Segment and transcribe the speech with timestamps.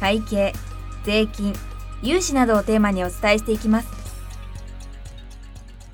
[0.00, 0.52] 会計
[1.04, 1.54] 税金
[2.02, 3.88] 融資などをテーマにお伝えしていきます。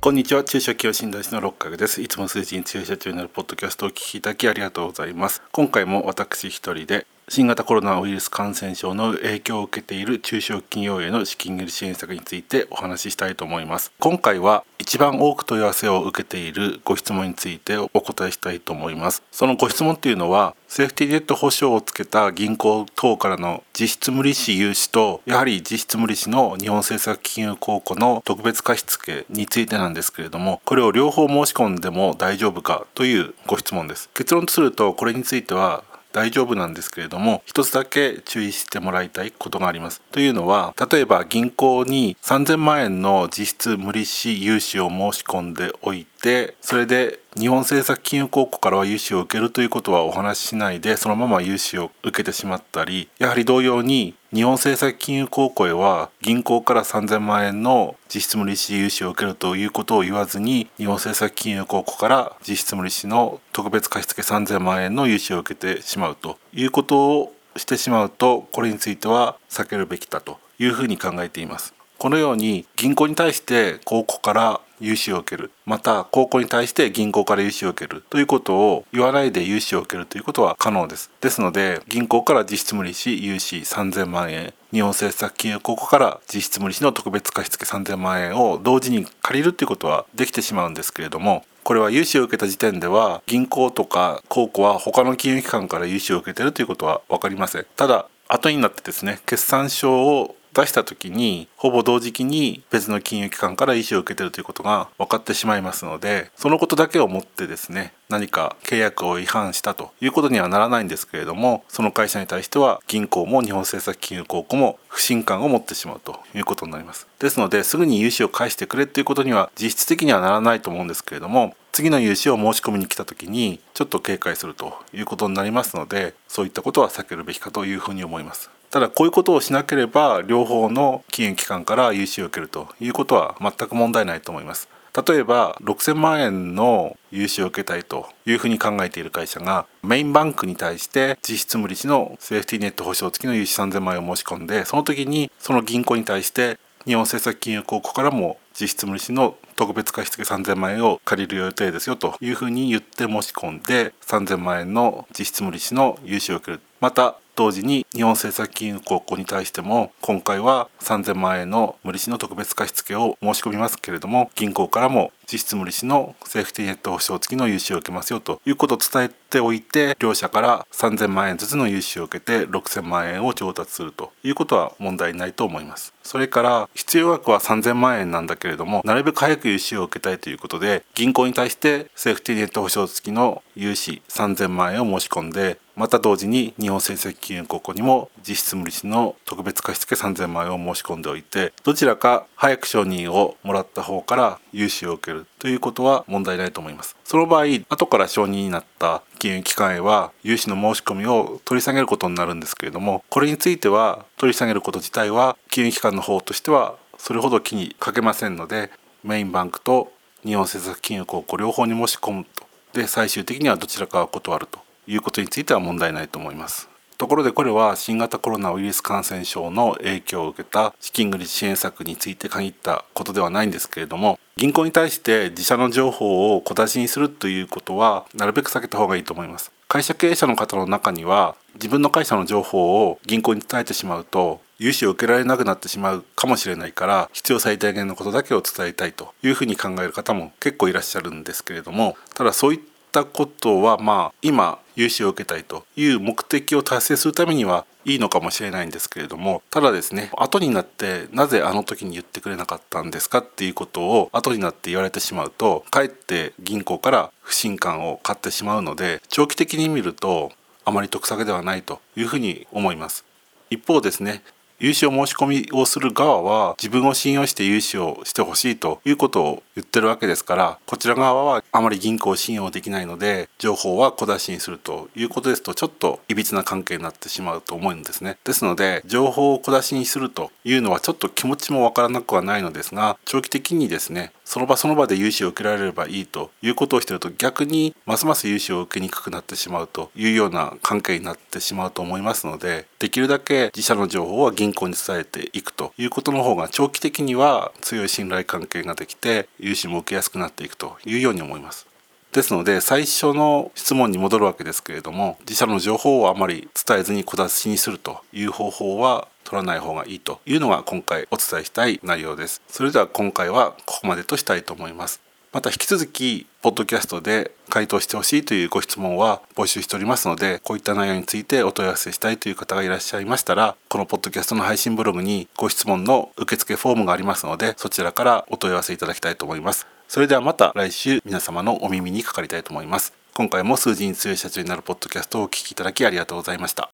[0.00, 0.44] こんにちは。
[0.44, 2.02] 中小企業診断士の六角です。
[2.02, 5.42] いつも数字に強い社長になるポッドキャストをお聞きいただきありがとうございます。
[5.50, 13.92] 今回も私一人で新型コロナウイルス感染症の影響を受けている中小企業への資金繰り支援策についてお話ししたいと思います。
[13.98, 19.22] 今回は一番多く問い合わせを受けているご質問についてお答えしたいと思います。
[19.32, 34.10] そのご質問っていうのはセーフティーネット保証をつけた銀行等からの実質無利子融資とやはり実質無利子の日本政策金融公庫の特別貸付についてなんですけれどもこれを両方申し込んでも大丈夫かというご質問です。
[34.12, 40.00] 結論とするとこれについては大丈夫なんですけれども一つだけ注意してもらいたいことがあります。
[40.12, 46.13] というのは例えば銀行に3000万円の実質無利子融資を申し込んでおいて
[46.60, 71.74] それで日本政策金融公庫からは融資を受けるということはお話ししないでそのまま融資を受けてしまったりやはり同様に日本政策金融公庫へは銀行から3000万円の実質無利子融資を受けるということを言わずに日本政策金融公庫から実質無利子の特別貸付3000万円の融資を受けてしまうということをしてしまうとこれについては避けるべきだというふうに考えています。
[71.98, 75.50] このように銀行に対して公庫から融資を受ける。
[75.66, 81.10] また高校に対して銀行から融資を受けるということを言わないで融資を受けるということは可能です。
[81.20, 84.52] ですので銀行から実質無利子融資3000万円。
[84.72, 97.66] 日本政策金融公庫から実質無利子の特別貸付3000万円を同時に借りるということはできてしまうんですけれどもこれは融資を受けた時点では銀行とか公庫は他の金融機関から融資を受けているということは分かりません。
[97.76, 117.08] ただ後になってですね決算書を出した時にほぼ同時期に別の金融機関から意思を受けてるということが分かってしまいますのでそのことだけをもってですね何か契約を違反したということにはならないんですけれどもその会社に対しては銀行も日本政策金融公庫も不信感を持ってしまうということになります。
[117.18, 128.50] ですのですぐに融資を返してくれということには実質的にはならないと思うんですけれども次の融資を申し込みに来た時にちょっと警戒するということになりますのでそういったことは避けるべきかというふうに思います。
[128.74, 134.68] ただこういうことをしなければ両方の金融機関から融資を受けるということは全く問題ないと思います。
[135.08, 156.60] 例えば6000万円の融資を受けたいというふうに考えている会社がメインバンクに対して実質無利子のセーフティーネット保証付きの融資3000万円を申し込んでその時にその銀行に対して日本政策金融公庫からも実質無利子の特別貸付3000万円を借りる予定ですよというふうに言って申し込んで3000万円の実質無利子の融資を受ける。
[156.80, 175.94] また同時に日本政策金融公庫に対しても今回は3000万円の無利子の特別貸付を申し込みますけれども銀行からも実質無利子のセーフティネット保証付きの融資を受けますよということを伝えておいて両者から3000万円ずつの融資を受けて6000万円を調達するということは問題ないと思います。
[176.02, 196.96] それから必要額は3000万円なんだけれどもなるべく早く融資を受けたいということで銀行に対してセーフティネット保証付きの融資3000万円を申し込んでまた同時に日本政策金融公庫にも実質無利子の特別貸付3000万円を申し込んでおいてどちらか早く承認をもらった方から融資を受けるということは問題ないと思います。
[197.02, 208.70] その場合後から承認になった金融機関へは融資の申し込みを取り下げることになるんですけれどもこれについては取り下げること自体は金融機関の方としてはそれほど気にかけませんので
[209.02, 209.92] メインバンクと
[210.26, 212.44] 日本政策金融公庫両方に申し込むと。
[212.74, 216.73] で最終的にはどちらかは断るということについては問題ないと思います。
[217.04, 229.52] ところでこれは新型コロナウイルス感染症の影響を受けた資金繰り支援策について限ったことではないんですけれども銀行に対して自社の情報を小出しにするということはなるべく避けた方がいいと思います。
[229.68, 260.32] 会社経営者の方の中には自分の会社の情報を銀行に伝えてしまうと融資を受けられなくなってしまうかもしれないから必要最大限のことだけを伝えたいというふうに考える方も結構いらっしゃるんですけれどもただそういったったことはまあ今融資を受けたいという目的を達成するためにはいいのかもしれないんですけれどもただですね後になってなぜあの時に言ってくれなかったんですかっていうことを後になって言われてしまうとかえって銀行から不信感を買ってしまうので長期的に見ると
[260.64, 263.04] あまり得策ではないというふうに思います。
[263.50, 264.22] 一方ですね
[264.60, 278.16] 融資を申し込みをする側は自分を信用して融資をしてほしいということを言ってるわけですからこちら側はあまり銀行を信用できないので情報は小出しにするということですとちょっといびつな関係になってしまうと思うんですね。
[278.24, 301.66] ですので情報を小出しにするというのはちょっと気持ちもわからなくはないのですが長期的にですねその場その場で融資を受けられればいいということをしてると逆にますます融資を受けにくくなってしまうというような関係になってしまうと思いますのでできるだけ自社の情報は銀行に伝えていくということの方が長期的には強い信頼関係ができて融資も受けやすくなっていくというように思います。
[302.14, 312.42] ですので最初の質問に戻るわけですけれども自社の情報をあまり伝えずに小出しにするという方法は取らない方がいいというのが今回お伝えしたい内容です。
[312.48, 315.00] それでは今回はここまでとしたいと思います。
[315.34, 329.66] また引き続きポッドキャストで回答してほしいというご質問は募集しておりますのでこういった内容についてお問い合わせしたいという方がいらっしゃいましたらこのポッドキャストの配信ブログにご質問の受付フォームがありますのでそちらからお問い合わせいただきたいと思います。
[329.88, 332.92] それではまた来週皆様のお耳にかかりたいと思います。
[333.12, 336.73] 今回も数字に強い社長になるポッドキャストをお聞きいただきありがとうございました。